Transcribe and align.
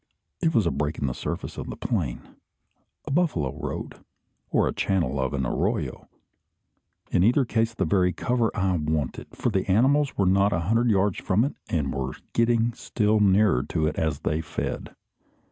It 0.41 0.51
was 0.55 0.65
a 0.65 0.71
break 0.71 0.97
in 0.97 1.05
the 1.05 1.13
surface 1.13 1.59
of 1.59 1.69
the 1.69 1.75
plain, 1.77 2.35
a 3.05 3.11
buffalo 3.11 3.55
road, 3.55 3.99
or 4.49 4.65
the 4.65 4.73
channel 4.73 5.19
of 5.19 5.31
an 5.35 5.45
arroyo; 5.45 6.07
in 7.11 7.23
either 7.23 7.45
case 7.45 7.75
the 7.75 7.85
very 7.85 8.11
cover 8.11 8.49
I 8.57 8.77
wanted, 8.77 9.27
for 9.35 9.51
the 9.51 9.69
animals 9.69 10.17
were 10.17 10.25
not 10.25 10.53
a 10.53 10.59
hundred 10.61 10.89
yards 10.89 11.19
from 11.19 11.43
it, 11.45 11.53
and 11.69 11.93
were 11.93 12.13
getting 12.33 12.73
still 12.73 13.19
nearer 13.19 13.61
to 13.61 13.85
it 13.85 13.95
as 13.97 14.21
they 14.21 14.41
fed. 14.41 14.95